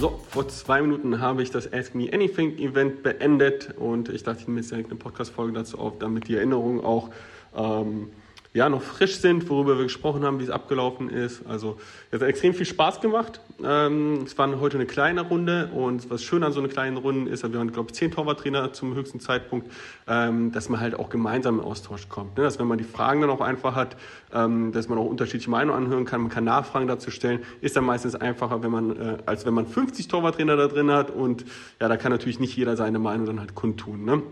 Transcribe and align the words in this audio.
So, 0.00 0.18
vor 0.30 0.48
zwei 0.48 0.80
Minuten 0.80 1.20
habe 1.20 1.42
ich 1.42 1.50
das 1.50 1.70
Ask 1.74 1.94
Me 1.94 2.08
Anything 2.10 2.56
Event 2.56 3.02
beendet 3.02 3.74
und 3.76 4.08
ich 4.08 4.22
dachte, 4.22 4.40
ich 4.40 4.48
nehme 4.48 4.60
jetzt 4.60 4.70
direkt 4.70 4.88
eine 4.88 4.98
Podcast-Folge 4.98 5.52
dazu 5.52 5.78
auf, 5.78 5.98
damit 5.98 6.26
die 6.26 6.36
Erinnerungen 6.36 6.80
auch 6.80 7.10
ähm, 7.54 8.08
ja, 8.52 8.68
noch 8.68 8.82
frisch 8.82 9.18
sind, 9.18 9.48
worüber 9.48 9.76
wir 9.78 9.84
gesprochen 9.84 10.24
haben, 10.24 10.40
wie 10.40 10.44
es 10.44 10.50
abgelaufen 10.50 11.08
ist. 11.08 11.46
Also 11.46 11.78
es 12.10 12.20
hat 12.20 12.28
extrem 12.28 12.52
viel 12.52 12.66
Spaß 12.66 13.00
gemacht. 13.00 13.40
Ähm, 13.62 14.24
es 14.26 14.36
war 14.38 14.58
heute 14.58 14.76
eine 14.76 14.86
kleine 14.86 15.20
Runde 15.20 15.70
und 15.72 16.10
was 16.10 16.24
schön 16.24 16.42
an 16.42 16.52
so 16.52 16.58
einer 16.58 16.68
kleinen 16.68 16.96
Runde 16.96 17.30
ist, 17.30 17.44
wir 17.50 17.60
haben, 17.60 17.70
glaube 17.70 17.90
ich, 17.90 17.94
zehn 17.94 18.10
Torwarttrainer 18.10 18.72
zum 18.72 18.94
höchsten 18.94 19.20
Zeitpunkt, 19.20 19.70
ähm, 20.08 20.50
dass 20.50 20.68
man 20.68 20.80
halt 20.80 20.96
auch 20.96 21.10
gemeinsam 21.10 21.60
in 21.60 21.64
Austausch 21.64 22.08
kommt. 22.08 22.38
Ne? 22.38 22.42
Dass 22.42 22.58
wenn 22.58 22.66
man 22.66 22.78
die 22.78 22.84
Fragen 22.84 23.20
dann 23.20 23.30
auch 23.30 23.40
einfach 23.40 23.76
hat, 23.76 23.96
ähm, 24.32 24.72
dass 24.72 24.88
man 24.88 24.98
auch 24.98 25.06
unterschiedliche 25.06 25.50
Meinungen 25.50 25.84
anhören 25.84 26.04
kann, 26.04 26.22
man 26.22 26.30
kann 26.30 26.42
Nachfragen 26.42 26.88
dazu 26.88 27.12
stellen, 27.12 27.40
ist 27.60 27.76
dann 27.76 27.84
meistens 27.84 28.16
einfacher, 28.16 28.64
wenn 28.64 28.72
man, 28.72 28.96
äh, 28.96 29.18
als 29.26 29.46
wenn 29.46 29.54
man 29.54 29.68
50 29.68 30.08
Torwarttrainer 30.08 30.56
da 30.56 30.66
drin 30.66 30.90
hat 30.90 31.12
und 31.12 31.44
ja, 31.80 31.86
da 31.86 31.96
kann 31.96 32.10
natürlich 32.10 32.40
nicht 32.40 32.56
jeder 32.56 32.76
seine 32.76 32.98
Meinung 32.98 33.26
dann 33.26 33.38
halt 33.38 33.54
kundtun. 33.54 34.04
Ne? 34.04 34.22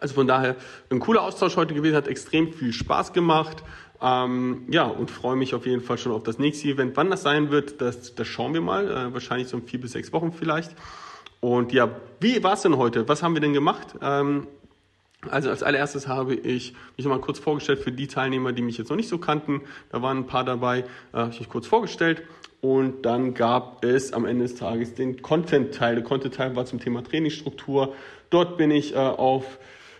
Also 0.00 0.14
von 0.14 0.26
daher 0.26 0.56
ein 0.90 1.00
cooler 1.00 1.22
Austausch 1.22 1.56
heute 1.56 1.74
gewesen, 1.74 1.96
hat 1.96 2.08
extrem 2.08 2.52
viel 2.52 2.72
Spaß 2.72 3.12
gemacht. 3.12 3.62
Ähm, 4.00 4.66
ja, 4.68 4.84
und 4.84 5.10
freue 5.10 5.36
mich 5.36 5.54
auf 5.54 5.66
jeden 5.66 5.80
Fall 5.80 5.98
schon 5.98 6.12
auf 6.12 6.22
das 6.22 6.38
nächste 6.38 6.68
Event. 6.68 6.96
Wann 6.96 7.10
das 7.10 7.22
sein 7.22 7.50
wird, 7.50 7.80
das, 7.80 8.14
das 8.14 8.26
schauen 8.26 8.54
wir 8.54 8.60
mal. 8.60 8.90
Äh, 8.90 9.14
wahrscheinlich 9.14 9.48
so 9.48 9.56
in 9.56 9.66
vier 9.66 9.80
bis 9.80 9.92
sechs 9.92 10.12
Wochen 10.12 10.32
vielleicht. 10.32 10.74
Und 11.40 11.72
ja, 11.72 11.90
wie 12.20 12.42
war 12.42 12.54
es 12.54 12.62
denn 12.62 12.76
heute? 12.76 13.08
Was 13.08 13.22
haben 13.22 13.34
wir 13.34 13.40
denn 13.40 13.52
gemacht? 13.52 13.94
Ähm, 14.02 14.46
also 15.30 15.50
als 15.50 15.62
allererstes 15.62 16.06
habe 16.08 16.34
ich 16.34 16.74
mich 16.96 17.04
nochmal 17.04 17.20
kurz 17.20 17.38
vorgestellt 17.38 17.80
für 17.80 17.92
die 17.92 18.06
Teilnehmer, 18.06 18.52
die 18.52 18.62
mich 18.62 18.78
jetzt 18.78 18.90
noch 18.90 18.96
nicht 18.96 19.08
so 19.08 19.18
kannten. 19.18 19.62
Da 19.90 20.02
waren 20.02 20.18
ein 20.18 20.26
paar 20.26 20.44
dabei, 20.44 20.80
äh, 20.80 20.84
habe 21.12 21.30
ich 21.32 21.40
mich 21.40 21.48
kurz 21.48 21.66
vorgestellt. 21.66 22.22
Und 22.60 23.02
dann 23.02 23.34
gab 23.34 23.84
es 23.84 24.12
am 24.12 24.24
Ende 24.24 24.44
des 24.44 24.56
Tages 24.56 24.94
den 24.94 25.22
Content-Teil. 25.22 25.96
Der 25.96 26.04
Content-Teil 26.04 26.56
war 26.56 26.64
zum 26.64 26.80
Thema 26.80 27.02
Trainingsstruktur. 27.02 27.94
Dort 28.30 28.56
bin 28.56 28.70
ich 28.70 28.94
äh, 28.94 28.98
auf 28.98 29.58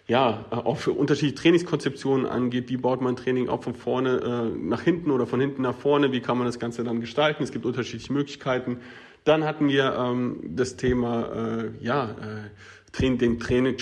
ja, 0.09 0.45
auch 0.51 0.77
für 0.77 0.93
unterschiedliche 0.93 1.35
Trainingskonzeptionen 1.35 2.27
angeht. 2.27 2.69
Wie 2.69 2.77
baut 2.77 3.01
man 3.01 3.17
Training 3.17 3.49
auch 3.49 3.63
von 3.63 3.75
vorne 3.75 4.53
äh, 4.55 4.59
nach 4.59 4.83
hinten 4.83 5.11
oder 5.11 5.27
von 5.27 5.41
hinten 5.41 5.63
nach 5.63 5.75
vorne? 5.75 6.13
Wie 6.13 6.21
kann 6.21 6.39
man 6.39 6.47
das 6.47 6.61
Ganze 6.61 6.85
dann 6.85 7.01
gestalten? 7.01 7.43
Es 7.43 7.51
gibt 7.51 7.67
unterschiedliche 7.67 8.13
Möglichkeiten. 8.13 8.79
Dann 9.25 9.45
hatten 9.45 9.69
wir 9.69 9.97
ähm, 9.99 10.39
das 10.45 10.77
Thema, 10.77 11.65
äh, 11.65 11.85
ja, 11.85 12.11
äh, 12.11 13.03
den 13.03 13.39
Training, 13.41 13.77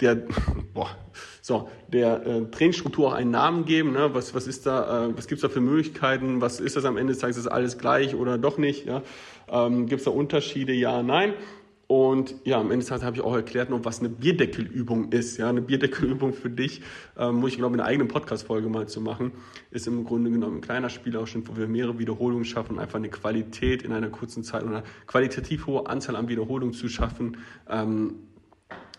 der, 0.00 0.14
boah, 0.74 0.96
so, 1.42 1.68
der 1.88 2.26
äh, 2.26 2.50
Trainingsstruktur 2.50 3.08
auch 3.08 3.12
einen 3.12 3.32
Namen 3.32 3.64
geben. 3.64 3.92
Ne? 3.92 4.10
Was, 4.14 4.34
was 4.34 4.46
ist 4.46 4.66
da, 4.66 5.06
äh, 5.06 5.16
was 5.16 5.26
gibt's 5.26 5.42
da 5.42 5.48
für 5.48 5.60
Möglichkeiten? 5.60 6.40
Was 6.40 6.60
ist 6.60 6.76
das 6.76 6.84
am 6.84 6.96
Ende 6.96 7.16
Tages? 7.18 7.36
Ist 7.36 7.48
alles 7.48 7.78
gleich 7.78 8.14
oder 8.14 8.38
doch 8.38 8.58
nicht? 8.58 8.86
Ja? 8.86 9.02
Ähm, 9.48 9.86
gibt's 9.86 10.04
da 10.04 10.10
Unterschiede? 10.12 10.72
Ja, 10.72 11.02
nein. 11.02 11.34
Und 11.88 12.34
ja, 12.44 12.58
am 12.58 12.72
Ende 12.72 12.78
des 12.78 12.86
Tages 12.86 13.04
habe 13.04 13.16
ich 13.16 13.22
auch 13.22 13.34
erklärt 13.34 13.70
noch, 13.70 13.84
was 13.84 14.00
eine 14.00 14.08
Bierdeckelübung 14.08 15.12
ist. 15.12 15.36
Ja, 15.36 15.48
eine 15.48 15.62
Bierdeckelübung 15.62 16.32
für 16.32 16.50
dich, 16.50 16.82
ähm, 17.16 17.36
muss 17.36 17.52
ich 17.52 17.58
glaube, 17.58 17.74
in 17.74 17.80
einer 17.80 17.88
eigenen 17.88 18.08
Podcast-Folge 18.08 18.68
mal 18.68 18.88
zu 18.88 19.00
machen, 19.00 19.30
ist 19.70 19.86
im 19.86 20.04
Grunde 20.04 20.30
genommen 20.30 20.56
ein 20.56 20.60
kleiner 20.62 20.88
Spielausschnitt, 20.88 21.48
wo 21.48 21.56
wir 21.56 21.68
mehrere 21.68 21.98
Wiederholungen 21.98 22.44
schaffen 22.44 22.80
einfach 22.80 22.96
eine 22.96 23.08
Qualität 23.08 23.82
in 23.82 23.92
einer 23.92 24.08
kurzen 24.08 24.42
Zeit 24.42 24.64
oder 24.64 24.82
qualitativ 25.06 25.68
hohe 25.68 25.86
Anzahl 25.86 26.16
an 26.16 26.28
Wiederholungen 26.28 26.74
zu 26.74 26.88
schaffen, 26.88 27.36
ähm, 27.70 28.14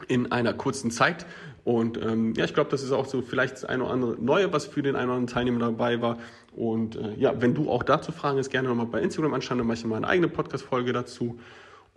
in 0.07 0.31
einer 0.31 0.53
kurzen 0.53 0.89
Zeit. 0.89 1.25
Und 1.66 2.01
ähm, 2.01 2.33
ja, 2.35 2.45
ich 2.45 2.53
glaube, 2.53 2.69
das 2.69 2.83
ist 2.83 2.94
auch 2.94 3.05
so 3.05 3.22
vielleicht 3.22 3.55
das 3.55 3.66
eine 3.66 3.83
oder 3.83 3.91
andere 3.91 4.16
Neue, 4.22 4.53
was 4.53 4.66
für 4.66 4.81
den 4.81 4.95
einen 4.95 5.09
oder 5.09 5.17
anderen 5.17 5.33
Teilnehmer 5.33 5.59
dabei 5.59 6.01
war. 6.01 6.19
Und 6.56 6.95
äh, 6.95 7.16
ja, 7.17 7.41
wenn 7.41 7.53
du 7.53 7.69
auch 7.69 7.83
dazu 7.83 8.13
Fragen 8.13 8.38
hast, 8.38 8.50
gerne 8.50 8.69
nochmal 8.69 8.85
bei 8.85 9.01
Instagram 9.01 9.33
anschauen, 9.33 9.57
dann 9.57 9.67
mache 9.67 9.79
ich 9.79 9.85
mal 9.85 9.97
eine 9.97 10.07
eigene 10.07 10.29
Podcast-Folge 10.29 10.94
dazu. 10.94 11.38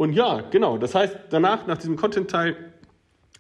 Und 0.01 0.15
ja, 0.15 0.43
genau. 0.51 0.79
Das 0.79 0.95
heißt, 0.95 1.15
danach, 1.29 1.67
nach 1.67 1.77
diesem 1.77 1.95
Content-Teil, 1.95 2.57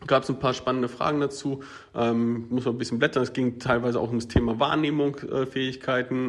gab 0.06 0.22
es 0.22 0.30
ein 0.30 0.38
paar 0.38 0.54
spannende 0.54 0.88
Fragen 0.88 1.20
dazu. 1.20 1.62
Ähm, 1.94 2.46
muss 2.50 2.64
man 2.64 2.74
ein 2.74 2.78
bisschen 2.78 2.98
blättern. 2.98 3.22
Es 3.22 3.32
ging 3.32 3.58
teilweise 3.58 4.00
auch 4.00 4.10
um 4.10 4.18
das 4.18 4.28
Thema 4.28 4.58
Wahrnehmung, 4.60 5.16
äh. 5.30 5.46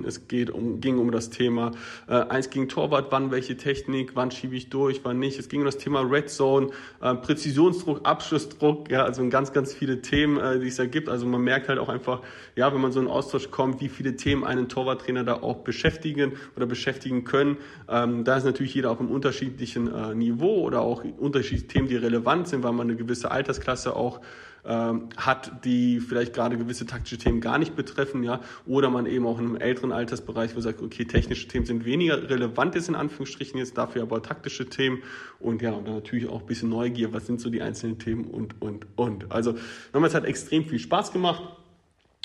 Es 0.06 0.28
geht 0.28 0.50
um, 0.50 0.82
ging 0.82 0.98
um 0.98 1.12
das 1.12 1.30
Thema 1.30 1.72
äh, 2.08 2.14
eins 2.14 2.50
gegen 2.50 2.68
Torwart, 2.68 3.08
wann 3.12 3.32
welche 3.32 3.56
Technik, 3.58 4.12
wann 4.16 4.32
schiebe 4.32 4.56
ich 4.56 4.70
durch, 4.70 5.02
wann 5.04 5.20
nicht. 5.20 5.40
Es 5.40 5.50
ging 5.50 5.62
um 5.62 5.66
das 5.66 5.78
Thema 5.78 6.02
Red 6.02 6.30
Zone, 6.30 6.70
äh, 7.02 7.14
Präzisionsdruck, 7.16 8.02
Abschlussdruck, 8.04 8.90
ja, 8.92 9.04
also 9.04 9.28
ganz, 9.30 9.54
ganz 9.54 9.74
viele 9.74 10.02
Themen, 10.02 10.38
äh, 10.38 10.60
die 10.60 10.68
es 10.68 10.78
da 10.78 10.86
gibt. 10.86 11.10
Also 11.10 11.26
man 11.26 11.42
merkt 11.42 11.70
halt 11.70 11.80
auch 11.80 11.90
einfach, 11.90 12.22
ja, 12.56 12.74
wenn 12.74 12.82
man 12.82 12.92
so 12.92 13.00
in 13.00 13.08
Austausch 13.08 13.52
kommt, 13.52 13.82
wie 13.82 13.90
viele 13.90 14.16
Themen 14.16 14.44
einen 14.44 14.68
Torwarttrainer 14.68 15.24
da 15.24 15.36
auch 15.36 15.58
beschäftigen 15.58 16.34
oder 16.56 16.66
beschäftigen 16.66 17.24
können. 17.24 17.58
Ähm, 17.88 18.24
da 18.24 18.38
ist 18.38 18.46
natürlich 18.46 18.74
jeder 18.74 18.92
auf 18.92 19.00
einem 19.00 19.12
unterschiedlichen 19.12 19.94
äh, 19.94 20.16
Niveau 20.16 20.62
oder 20.62 20.82
auch 20.82 21.04
unterschiedliche 21.04 21.68
Themen, 21.68 21.88
die 21.88 21.96
relevant 21.96 22.48
sind, 22.48 22.64
weil 22.64 22.74
man 22.74 22.88
eine 22.88 22.98
gewisse 22.98 23.32
Altersklasse 23.62 23.96
auch 23.96 24.22
ähm, 24.64 25.10
hat, 25.18 25.66
die 25.66 26.00
vielleicht 26.00 26.34
gerade 26.34 26.56
gewisse 26.56 26.86
taktische 26.86 27.18
Themen 27.18 27.42
gar 27.42 27.58
nicht 27.58 27.76
betreffen, 27.76 28.22
ja, 28.22 28.42
oder 28.68 28.92
man 28.92 29.08
eben 29.08 29.26
auch 29.26 29.40
in 29.40 29.46
einem 29.46 29.56
älteren 29.56 29.92
Altersbereich, 29.92 30.56
wo 30.56 30.60
sagt, 30.60 30.84
okay, 30.84 31.06
technische 31.06 31.48
Themen 31.48 31.66
sind 31.66 31.84
weniger 31.84 32.30
relevant 32.30 32.76
ist 32.76 32.88
in 32.88 32.94
Anführungsstrichen 32.94 33.58
jetzt, 33.58 33.78
dafür 33.78 34.04
aber 34.04 34.22
taktische 34.22 34.70
Themen. 34.70 35.02
Und 35.40 35.64
ja, 35.64 35.72
und 35.72 35.88
dann 35.88 35.96
natürlich 35.96 36.30
auch 36.30 36.42
ein 36.42 36.46
bisschen 36.46 36.70
Neugier, 36.70 37.12
was 37.12 37.26
sind 37.26 37.42
so 37.42 37.50
die 37.50 37.64
einzelnen 37.64 37.98
Themen 37.98 38.26
und, 38.26 38.62
und, 38.62 38.86
und. 38.96 39.32
Also, 39.32 39.56
es 39.94 40.14
hat 40.14 40.26
extrem 40.26 40.66
viel 40.66 40.80
Spaß 40.80 41.12
gemacht 41.12 41.42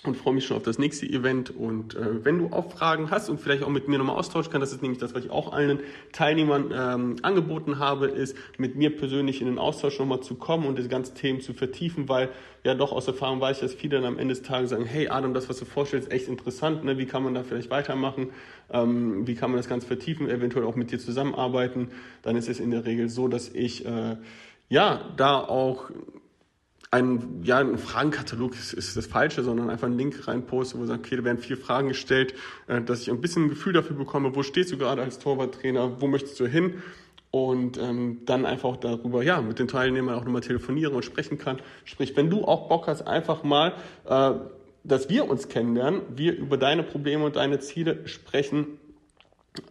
und 0.07 0.17
freue 0.17 0.35
mich 0.35 0.47
schon 0.47 0.57
auf 0.57 0.63
das 0.63 0.79
nächste 0.79 1.07
Event. 1.07 1.51
Und 1.51 1.95
äh, 1.95 2.25
wenn 2.25 2.39
du 2.39 2.47
auch 2.49 2.73
Fragen 2.73 3.11
hast 3.11 3.29
und 3.29 3.41
vielleicht 3.41 3.63
auch 3.63 3.69
mit 3.69 3.89
mir 3.89 3.99
nochmal 3.99 4.17
austauschen 4.17 4.53
kannst, 4.53 4.67
das 4.67 4.73
ist 4.73 4.83
nämlich 4.83 4.99
das, 4.99 5.15
was 5.15 5.25
ich 5.25 5.31
auch 5.31 5.53
allen 5.53 5.81
Teilnehmern 6.13 6.73
ähm, 6.75 7.17
angeboten 7.23 7.79
habe, 7.79 8.07
ist 8.07 8.37
mit 8.59 8.77
mir 8.77 8.95
persönlich 8.97 9.41
in 9.41 9.47
den 9.47 9.59
Austausch 9.59 9.99
nochmal 9.99 10.21
zu 10.21 10.35
kommen 10.35 10.67
und 10.67 10.79
das 10.79 10.89
ganze 10.89 11.15
Themen 11.15 11.41
zu 11.41 11.55
vertiefen, 11.55 12.09
weil 12.09 12.31
ja 12.65 12.75
doch 12.75 12.93
aus 12.93 13.07
Erfahrung 13.07 13.41
weiß 13.41 13.59
ich, 13.59 13.63
dass 13.63 13.75
viele 13.75 13.97
dann 13.97 14.05
am 14.05 14.19
Ende 14.19 14.35
des 14.35 14.43
Tages 14.43 14.71
sagen, 14.71 14.85
hey 14.85 15.09
Adam, 15.09 15.35
das, 15.35 15.49
was 15.49 15.59
du 15.59 15.65
vorstellst, 15.65 16.09
ist 16.09 16.15
echt 16.15 16.29
interessant, 16.29 16.85
ne? 16.85 16.99
wie 16.99 17.07
kann 17.07 17.23
man 17.23 17.35
da 17.35 17.43
vielleicht 17.43 17.71
weitermachen, 17.71 18.31
ähm, 18.71 19.27
wie 19.27 19.35
kann 19.35 19.51
man 19.51 19.59
das 19.59 19.69
Ganze 19.69 19.87
vertiefen, 19.87 20.29
eventuell 20.29 20.65
auch 20.65 20.77
mit 20.77 20.91
dir 20.91 20.99
zusammenarbeiten. 20.99 21.89
Dann 22.23 22.37
ist 22.37 22.49
es 22.49 22.61
in 22.61 22.71
der 22.71 22.85
Regel 22.85 23.09
so, 23.09 23.29
dass 23.29 23.49
ich 23.49 23.87
äh, 23.87 24.17
ja 24.69 25.01
da 25.17 25.39
auch 25.39 25.91
ein, 26.91 27.43
ja, 27.43 27.59
ein 27.59 27.79
Fragenkatalog 27.79 28.55
ist, 28.55 28.73
ist 28.73 28.97
das 28.97 29.07
Falsche, 29.07 29.43
sondern 29.43 29.71
einfach 29.71 29.87
einen 29.87 29.99
Link 29.99 30.27
reinposte, 30.27 30.79
wo 30.79 30.83
ich 30.83 30.89
sage, 30.89 31.01
okay, 31.01 31.17
da 31.17 31.25
werden 31.25 31.39
vier 31.39 31.57
Fragen 31.57 31.89
gestellt, 31.89 32.35
äh, 32.69 32.81
dass 32.81 33.03
ich 33.03 33.11
ein 33.11 33.21
bisschen 33.21 33.45
ein 33.45 33.49
Gefühl 33.49 33.73
dafür 33.73 33.97
bekomme, 33.97 34.35
wo 34.35 34.43
stehst 34.43 34.73
du 34.73 34.79
gerade 34.79 35.03
als 35.03 35.19
Torwarttrainer, 35.19 36.01
wo 36.01 36.07
möchtest 36.07 36.39
du 36.41 36.47
hin? 36.47 36.83
Und 37.33 37.77
ähm, 37.77 38.21
dann 38.25 38.47
einfach 38.47 38.69
auch 38.71 38.77
darüber, 38.77 39.23
ja, 39.23 39.43
mit 39.43 39.59
den 39.59 39.69
Teilnehmern 39.69 40.15
auch 40.15 40.25
nochmal 40.25 40.41
telefonieren 40.41 40.95
und 40.95 41.05
sprechen 41.05 41.39
kann. 41.39 41.59
Sprich, 41.85 42.17
wenn 42.17 42.31
du 42.31 42.45
auch 42.45 42.69
Bock 42.69 42.87
hast, 42.87 43.03
einfach 43.03 43.43
mal, 43.43 43.75
äh, 44.07 44.33
dass 44.85 45.11
wir 45.11 45.29
uns 45.29 45.49
kennenlernen, 45.49 46.03
wir 46.15 46.37
über 46.37 46.57
deine 46.57 46.83
Probleme 46.85 47.25
und 47.25 47.37
deine 47.37 47.59
Ziele 47.59 48.07
sprechen, 48.07 48.79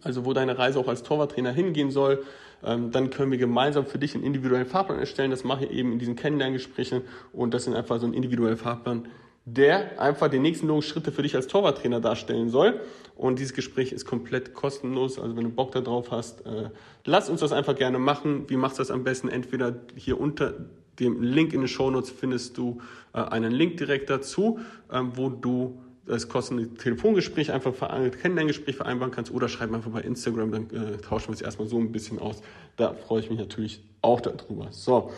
also 0.02 0.24
wo 0.24 0.32
deine 0.32 0.58
Reise 0.58 0.78
auch 0.78 0.88
als 0.88 1.02
Torwarttrainer 1.02 1.52
hingehen 1.52 1.90
soll, 1.90 2.24
ähm, 2.64 2.90
dann 2.90 3.10
können 3.10 3.30
wir 3.30 3.38
gemeinsam 3.38 3.86
für 3.86 3.98
dich 3.98 4.14
einen 4.14 4.24
individuellen 4.24 4.66
Fahrplan 4.66 4.98
erstellen. 4.98 5.30
Das 5.30 5.44
mache 5.44 5.66
ich 5.66 5.70
eben 5.70 5.92
in 5.92 5.98
diesen 5.98 6.16
Kennenlerngesprächen 6.16 7.02
und 7.32 7.54
das 7.54 7.64
sind 7.64 7.74
einfach 7.74 8.00
so 8.00 8.06
ein 8.06 8.14
individueller 8.14 8.56
Fahrplan, 8.56 9.08
der 9.44 10.00
einfach 10.00 10.28
die 10.28 10.38
nächsten 10.38 10.66
logischen 10.66 10.90
Schritte 10.90 11.12
für 11.12 11.22
dich 11.22 11.36
als 11.36 11.46
Torwarttrainer 11.46 12.00
darstellen 12.00 12.50
soll. 12.50 12.80
Und 13.16 13.38
dieses 13.38 13.54
Gespräch 13.54 13.92
ist 13.92 14.04
komplett 14.04 14.54
kostenlos. 14.54 15.18
Also 15.18 15.36
wenn 15.36 15.44
du 15.44 15.50
Bock 15.50 15.72
darauf 15.72 16.10
hast, 16.10 16.44
äh, 16.46 16.70
lass 17.04 17.30
uns 17.30 17.40
das 17.40 17.52
einfach 17.52 17.76
gerne 17.76 17.98
machen. 17.98 18.44
Wie 18.48 18.56
machst 18.56 18.78
du 18.78 18.82
das 18.82 18.90
am 18.90 19.04
besten? 19.04 19.28
Entweder 19.28 19.76
hier 19.94 20.20
unter 20.20 20.54
dem 20.98 21.22
Link 21.22 21.52
in 21.52 21.60
den 21.60 21.68
Show 21.68 21.90
Notes 21.90 22.10
findest 22.10 22.58
du 22.58 22.80
äh, 23.12 23.18
einen 23.20 23.52
Link 23.52 23.76
direkt 23.76 24.10
dazu, 24.10 24.58
äh, 24.90 25.00
wo 25.14 25.28
du 25.28 25.78
das 26.06 26.28
kostenlose 26.28 26.74
Telefongespräch 26.74 27.52
einfach 27.52 27.74
Kennenlerngespräch 28.20 28.76
vereinbaren 28.76 29.12
kannst 29.12 29.32
oder 29.32 29.48
schreib 29.48 29.72
einfach 29.72 29.90
bei 29.90 30.02
Instagram, 30.02 30.52
dann 30.52 30.70
äh, 30.70 30.98
tauschen 30.98 31.26
wir 31.26 31.30
uns 31.30 31.42
erstmal 31.42 31.68
so 31.68 31.78
ein 31.78 31.92
bisschen 31.92 32.18
aus. 32.18 32.42
Da 32.76 32.94
freue 32.94 33.20
ich 33.20 33.30
mich 33.30 33.38
natürlich 33.38 33.82
auch 34.02 34.20
darüber. 34.20 34.68
So, 34.70 35.10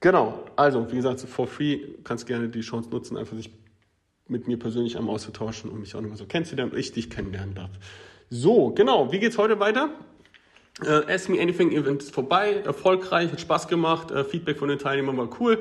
genau. 0.00 0.44
Also, 0.56 0.90
wie 0.90 0.96
gesagt, 0.96 1.20
for 1.20 1.46
free 1.46 1.80
kannst 2.04 2.26
gerne 2.26 2.48
die 2.48 2.60
Chance 2.60 2.90
nutzen, 2.90 3.16
einfach 3.16 3.36
sich 3.36 3.50
mit 4.28 4.48
mir 4.48 4.58
persönlich 4.58 4.96
einmal 4.96 5.14
auszutauschen 5.14 5.70
und 5.70 5.80
mich 5.80 5.94
auch 5.94 6.00
nochmal 6.00 6.16
so 6.16 6.24
kennenzulernen 6.24 6.72
und 6.72 6.78
ich 6.78 6.92
dich 6.92 7.10
kennenlernen 7.10 7.54
darf. 7.54 7.70
So, 8.30 8.70
genau. 8.70 9.12
Wie 9.12 9.18
geht's 9.18 9.36
heute 9.36 9.60
weiter? 9.60 9.90
Äh, 10.82 11.12
Ask 11.12 11.28
Me 11.28 11.40
Anything 11.40 11.70
Event 11.72 12.02
ist 12.02 12.14
vorbei, 12.14 12.62
erfolgreich, 12.64 13.30
hat 13.30 13.40
Spaß 13.40 13.68
gemacht, 13.68 14.10
äh, 14.10 14.24
Feedback 14.24 14.58
von 14.58 14.68
den 14.68 14.78
Teilnehmern 14.78 15.18
war 15.18 15.28
cool, 15.38 15.58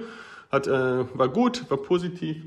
hat, 0.50 0.68
äh, 0.68 0.72
war 0.72 1.28
gut, 1.28 1.70
war 1.70 1.78
positiv. 1.78 2.38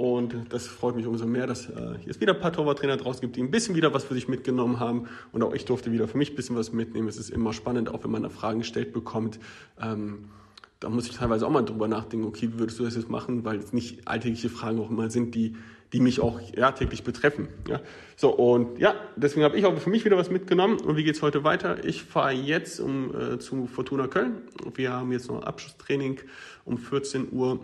Und 0.00 0.34
das 0.48 0.66
freut 0.66 0.96
mich 0.96 1.06
umso 1.06 1.26
mehr, 1.26 1.46
dass 1.46 1.68
äh, 1.68 1.96
es 2.06 2.22
wieder 2.22 2.32
ein 2.32 2.40
paar 2.40 2.54
Torwarttrainer 2.54 2.96
draußen 2.96 3.20
gibt, 3.20 3.36
die 3.36 3.42
ein 3.42 3.50
bisschen 3.50 3.74
wieder 3.74 3.92
was 3.92 4.04
für 4.04 4.14
sich 4.14 4.28
mitgenommen 4.28 4.80
haben. 4.80 5.08
Und 5.30 5.42
auch 5.42 5.52
ich 5.52 5.66
durfte 5.66 5.92
wieder 5.92 6.08
für 6.08 6.16
mich 6.16 6.30
ein 6.30 6.36
bisschen 6.36 6.56
was 6.56 6.72
mitnehmen. 6.72 7.06
Es 7.06 7.18
ist 7.18 7.28
immer 7.28 7.52
spannend, 7.52 7.90
auch 7.90 8.02
wenn 8.02 8.10
man 8.10 8.22
da 8.22 8.30
Fragen 8.30 8.60
gestellt 8.60 8.94
bekommt. 8.94 9.38
Ähm, 9.78 10.30
da 10.78 10.88
muss 10.88 11.06
ich 11.06 11.16
teilweise 11.16 11.46
auch 11.46 11.50
mal 11.50 11.60
drüber 11.60 11.86
nachdenken, 11.86 12.26
okay, 12.26 12.48
wie 12.54 12.58
würdest 12.58 12.78
du 12.78 12.84
das 12.84 12.96
jetzt 12.96 13.10
machen? 13.10 13.44
Weil 13.44 13.58
es 13.58 13.74
nicht 13.74 14.08
alltägliche 14.08 14.48
Fragen 14.48 14.80
auch 14.80 14.88
immer 14.88 15.10
sind, 15.10 15.34
die, 15.34 15.54
die 15.92 16.00
mich 16.00 16.20
auch 16.20 16.40
ja, 16.56 16.72
täglich 16.72 17.04
betreffen. 17.04 17.48
Ja. 17.68 17.82
So, 18.16 18.34
und 18.34 18.78
ja, 18.78 18.94
deswegen 19.16 19.44
habe 19.44 19.58
ich 19.58 19.66
auch 19.66 19.76
für 19.76 19.90
mich 19.90 20.06
wieder 20.06 20.16
was 20.16 20.30
mitgenommen. 20.30 20.80
Und 20.80 20.96
wie 20.96 21.04
geht 21.04 21.16
es 21.16 21.20
heute 21.20 21.44
weiter? 21.44 21.84
Ich 21.84 22.04
fahre 22.04 22.32
jetzt 22.32 22.80
um, 22.80 23.14
äh, 23.14 23.38
zu 23.38 23.66
Fortuna 23.66 24.06
Köln. 24.06 24.38
Wir 24.74 24.94
haben 24.94 25.12
jetzt 25.12 25.28
noch 25.28 25.42
ein 25.42 25.44
Abschlusstraining 25.44 26.20
um 26.64 26.78
14 26.78 27.28
Uhr. 27.32 27.60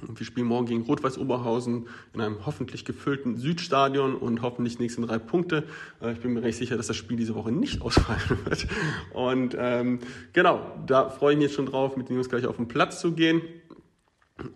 Wir 0.00 0.24
spielen 0.24 0.46
morgen 0.46 0.66
gegen 0.66 0.82
Rot-Weiß 0.82 1.18
Oberhausen 1.18 1.86
in 2.14 2.20
einem 2.20 2.46
hoffentlich 2.46 2.84
gefüllten 2.84 3.36
Südstadion 3.36 4.14
und 4.14 4.40
hoffentlich 4.40 4.78
nächsten 4.78 5.02
drei 5.02 5.18
Punkte. 5.18 5.64
Äh, 6.00 6.12
ich 6.12 6.20
bin 6.20 6.32
mir 6.32 6.42
recht 6.42 6.58
sicher, 6.58 6.76
dass 6.76 6.86
das 6.86 6.96
Spiel 6.96 7.16
diese 7.16 7.34
Woche 7.34 7.52
nicht 7.52 7.82
ausfallen 7.82 8.44
wird. 8.44 8.66
Und 9.12 9.54
ähm, 9.58 9.98
genau, 10.32 10.60
da 10.86 11.10
freue 11.10 11.32
ich 11.32 11.38
mich 11.38 11.48
jetzt 11.48 11.56
schon 11.56 11.66
drauf, 11.66 11.96
mit 11.96 12.08
den 12.08 12.16
Jungs 12.16 12.28
gleich 12.28 12.46
auf 12.46 12.56
den 12.56 12.68
Platz 12.68 13.00
zu 13.00 13.12
gehen. 13.12 13.42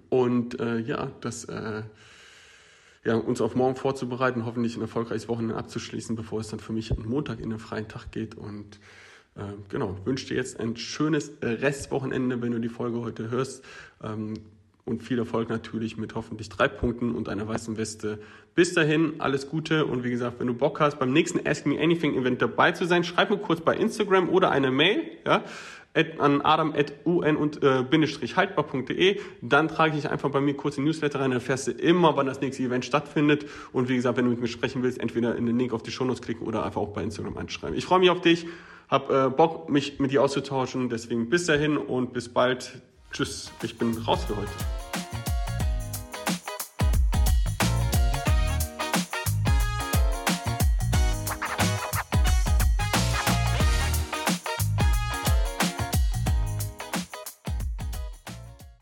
Und 0.09 0.59
äh, 0.59 0.79
ja, 0.79 1.13
das 1.21 1.45
äh, 1.45 1.83
ja, 3.05 3.15
uns 3.15 3.41
auf 3.41 3.55
morgen 3.55 3.77
vorzubereiten, 3.77 4.47
hoffentlich 4.47 4.77
ein 4.77 4.83
erfolgreiches 4.83 5.29
Wochenende 5.29 5.57
abzuschließen, 5.57 6.17
bevor 6.17 6.41
es 6.41 6.49
dann 6.49 6.61
für 6.61 6.73
mich 6.73 6.91
am 6.91 7.05
Montag 7.07 7.41
in 7.41 7.51
den 7.51 7.59
freien 7.59 7.89
Tag 7.89 8.11
geht. 8.11 8.35
Und 8.35 8.81
äh, 9.37 9.43
genau, 9.69 9.99
wünsche 10.05 10.27
dir 10.27 10.37
jetzt 10.37 10.59
ein 10.59 10.77
schönes 10.77 11.31
Restwochenende, 11.43 12.41
wenn 12.41 12.53
du 12.53 12.59
die 12.59 12.71
Folge 12.71 13.01
heute 13.01 13.31
hörst. 13.31 13.63
Ähm, 14.03 14.35
und 14.87 15.03
viel 15.03 15.19
Erfolg 15.19 15.51
natürlich 15.51 15.99
mit 15.99 16.15
hoffentlich 16.15 16.49
drei 16.49 16.69
Punkten 16.69 17.15
und 17.15 17.29
einer 17.29 17.47
weißen 17.47 17.77
Weste. 17.77 18.21
Bis 18.55 18.73
dahin, 18.73 19.15
alles 19.19 19.51
Gute 19.51 19.85
und 19.85 20.05
wie 20.05 20.11
gesagt, 20.11 20.39
wenn 20.39 20.47
du 20.47 20.55
Bock 20.55 20.81
hast, 20.81 20.99
beim 20.99 21.13
nächsten 21.13 21.47
Ask 21.47 21.67
Me 21.67 21.79
Anything 21.79 22.15
Event 22.15 22.41
dabei 22.41 22.73
zu 22.73 22.87
sein, 22.87 23.05
schreib 23.05 23.29
mir 23.29 23.37
kurz 23.37 23.61
bei 23.61 23.77
Instagram 23.77 24.29
oder 24.29 24.53
eine 24.53 24.71
Mail, 24.71 25.03
ja, 25.27 25.43
an 26.19 26.41
adam.un-haltbar.de. 26.43 29.11
Äh, 29.11 29.21
dann 29.43 29.69
trage 29.69 29.99
ich 29.99 30.09
einfach 30.09 30.31
bei 30.31 30.41
mir 30.41 30.55
kurz 30.55 30.79
in 30.79 30.85
Newsletter 30.85 31.19
rein, 31.19 31.31
dann 31.31 31.41
erfährst 31.41 31.67
du 31.67 31.73
immer, 31.73 32.17
wann 32.17 32.27
das 32.27 32.41
nächste 32.41 32.63
Event 32.63 32.85
stattfindet. 32.85 33.47
Und 33.73 33.89
wie 33.89 33.97
gesagt, 33.97 34.17
wenn 34.19 34.27
du 34.27 34.31
mit 34.31 34.41
mir 34.41 34.47
sprechen 34.47 34.85
willst, 34.85 35.01
entweder 35.01 35.35
in 35.37 35.47
den 35.47 35.59
Link 35.59 35.73
auf 35.73 35.83
die 35.83 35.91
Shownotes 35.91 36.23
klicken 36.23 36.47
oder 36.47 36.65
einfach 36.65 36.81
auch 36.81 36.93
bei 36.93 37.03
Instagram 37.03 37.37
anschreiben. 37.39 37.77
Ich 37.77 37.87
freue 37.87 37.99
mich 37.99 38.11
auf 38.11 38.21
dich, 38.21 38.47
hab 38.89 39.11
äh, 39.11 39.31
Bock, 39.31 39.69
mich 39.69 39.99
mit 39.99 40.13
dir 40.13 40.23
auszutauschen. 40.23 40.91
Deswegen 40.91 41.29
bis 41.29 41.47
dahin 41.47 41.77
und 41.77 42.13
bis 42.13 42.29
bald. 42.29 42.83
Tschüss, 43.13 43.51
ich 43.63 43.79
bin 43.79 43.97
raus 44.03 44.25
für 44.25 44.37
heute. 44.37 44.51